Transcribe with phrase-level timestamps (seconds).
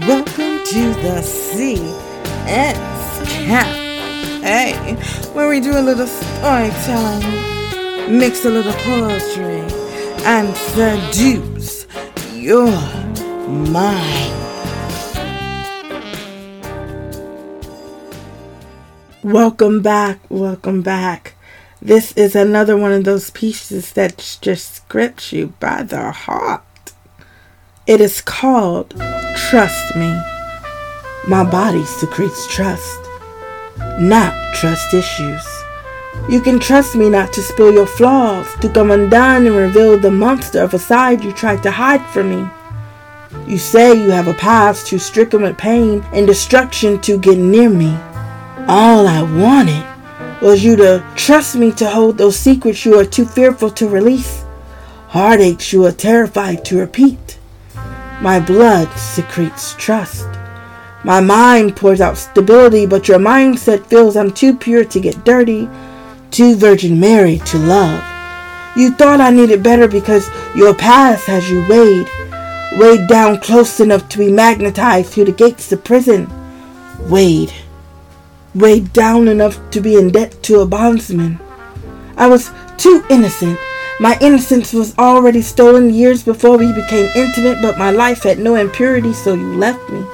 [0.00, 2.76] to the CS
[3.46, 4.94] Cafe,
[5.32, 9.60] where we do a little storytelling, mix a little poetry,
[10.24, 11.86] and seduce
[12.34, 12.70] your
[13.48, 14.34] mind.
[19.24, 21.34] Welcome back, welcome back.
[21.82, 26.62] This is another one of those pieces that just grips you by the heart.
[27.86, 28.94] It is called
[29.50, 30.14] Trust Me.
[31.26, 33.00] My body secretes trust,
[33.98, 35.42] not trust issues.
[36.28, 40.10] You can trust me not to spill your flaws, to come undone and reveal the
[40.10, 42.50] monster of a side you tried to hide from me.
[43.50, 47.70] You say you have a past too stricken with pain and destruction to get near
[47.70, 47.96] me.
[48.68, 53.24] All I wanted was you to trust me to hold those secrets you are too
[53.24, 54.44] fearful to release,
[55.06, 57.37] heartaches you are terrified to repeat.
[58.20, 60.26] My blood secretes trust.
[61.04, 65.68] My mind pours out stability, but your mindset feels I'm too pure to get dirty,
[66.32, 68.02] too Virgin Mary to love.
[68.76, 72.08] You thought I needed better because your past has you weighed,
[72.78, 76.28] weighed down close enough to be magnetized to the gates of prison.
[77.08, 77.52] Weighed,
[78.54, 81.38] weighed down enough to be in debt to a bondsman.
[82.16, 83.58] I was too innocent,
[84.00, 88.54] my innocence was already stolen years before we became intimate, but my life had no
[88.54, 90.04] impurity, so you left me.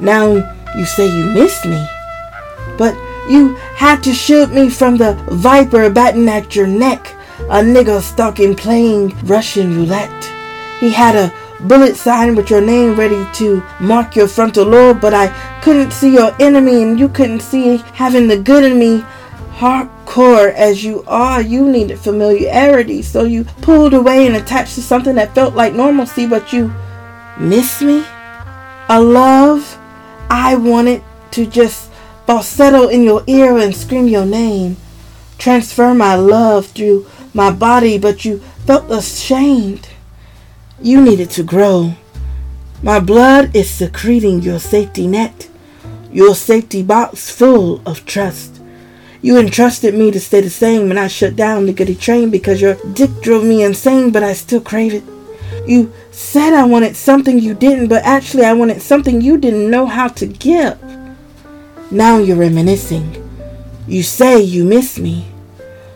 [0.00, 0.34] Now
[0.76, 1.86] you say you miss me,
[2.76, 2.94] but
[3.30, 7.14] you had to shield me from the viper batting at your neck,
[7.48, 10.30] a nigger in playing Russian roulette.
[10.78, 11.32] He had a
[11.66, 15.28] bullet sign with your name ready to mark your frontal lobe, but I
[15.62, 19.04] couldn't see your enemy and you couldn't see having the good in me
[20.14, 23.02] hardcore as you are, you needed familiarity.
[23.02, 26.72] So you pulled away and attached to something that felt like normalcy, but you
[27.38, 28.04] miss me?
[28.88, 29.78] A love
[30.30, 31.90] I wanted to just
[32.26, 34.76] falsetto in your ear and scream your name.
[35.38, 39.88] Transfer my love through my body, but you felt ashamed.
[40.80, 41.94] You needed to grow.
[42.82, 45.48] My blood is secreting your safety net,
[46.12, 48.60] your safety box full of trust.
[49.24, 52.60] You entrusted me to stay the same and I shut down the goody train because
[52.60, 55.02] your dick drove me insane, but I still crave it.
[55.66, 59.86] You said I wanted something you didn't, but actually I wanted something you didn't know
[59.86, 60.78] how to give.
[61.90, 63.16] Now you're reminiscing.
[63.88, 65.28] You say you miss me.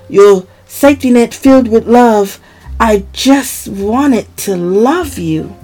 [0.08, 2.40] Your safety net filled with love.
[2.80, 5.54] I just wanted to love you.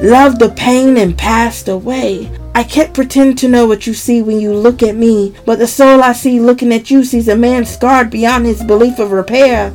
[0.00, 2.30] Love the pain and passed away.
[2.56, 5.66] I can't pretend to know what you see when you look at me, but the
[5.66, 9.72] soul I see looking at you sees a man scarred beyond his belief of repair.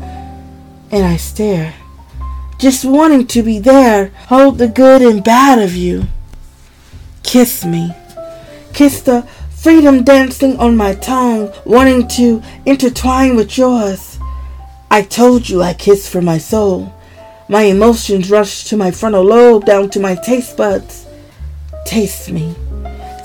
[0.89, 1.73] And I stare,
[2.57, 6.03] just wanting to be there, hold the good and bad of you.
[7.21, 7.93] Kiss me.
[8.73, 14.17] Kiss the freedom dancing on my tongue, wanting to intertwine with yours.
[14.89, 16.93] I told you I kiss for my soul.
[17.49, 21.05] My emotions rush to my frontal lobe, down to my taste buds.
[21.85, 22.55] Taste me.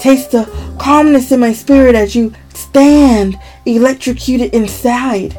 [0.04, 0.44] Taste the
[0.78, 5.34] calmness in my spirit as you stand electrocuted inside.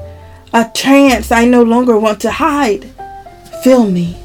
[0.54, 2.90] A trance I no longer want to hide.
[3.64, 4.18] Feel me.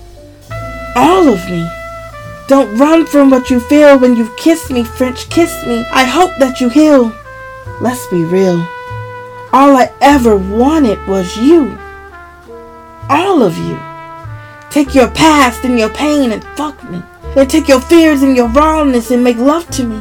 [0.96, 1.68] All of me.
[2.48, 5.84] Don't run from what you feel when you kiss me, French kiss me.
[5.92, 7.12] I hope that you heal.
[7.82, 8.66] Let's be real.
[9.52, 11.78] All I ever wanted was you.
[13.10, 13.78] All of you.
[14.70, 17.02] Take your past and your pain and fuck me.
[17.34, 20.00] Then take your fears and your rawness and make love to me.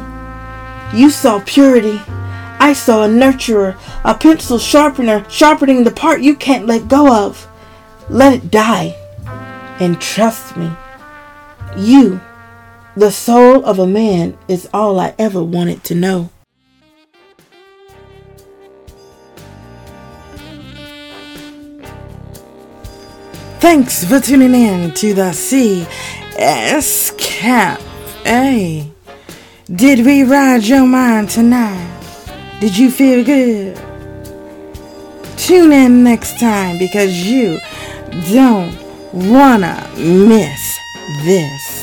[0.94, 2.01] You saw purity.
[2.59, 7.47] I saw a nurturer, a pencil sharpener, sharpening the part you can't let go of.
[8.09, 8.95] Let it die.
[9.79, 10.72] And trust me,
[11.78, 12.19] you,
[12.97, 16.29] the soul of a man, is all I ever wanted to know.
[23.59, 28.91] Thanks for tuning in to the CS Cafe.
[29.75, 31.85] Did we ride your mind tonight?
[32.59, 33.75] Did you feel good?
[35.37, 37.59] Tune in next time because you
[38.33, 38.75] don't
[39.13, 40.79] wanna miss
[41.23, 41.78] this.